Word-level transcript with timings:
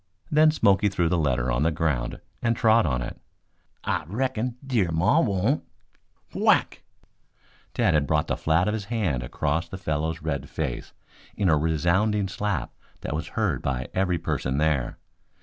Then 0.31 0.49
Smoky 0.49 0.89
threw 0.89 1.09
the 1.09 1.17
letter 1.19 1.51
on 1.51 1.61
the 1.61 1.69
ground 1.69 2.19
and 2.41 2.57
trod 2.57 2.87
on 2.87 3.03
it. 3.03 3.21
"I 3.83 4.03
reckon 4.07 4.57
Dear 4.65 4.89
Maw 4.91 5.21
won't" 5.21 5.63
Whack! 6.33 6.81
Tad 7.75 7.93
had 7.93 8.07
brought 8.07 8.25
the 8.25 8.35
flat 8.35 8.67
of 8.67 8.73
his 8.73 8.85
hand 8.85 9.21
across 9.21 9.69
the 9.69 9.77
fellow's 9.77 10.23
red 10.23 10.49
face 10.49 10.93
in 11.37 11.49
a 11.49 11.55
resounding 11.55 12.27
slap 12.27 12.73
that 13.01 13.13
was 13.13 13.27
heard 13.37 13.61
by 13.61 13.89
every 13.93 14.17
person 14.17 14.57
there. 14.57 14.97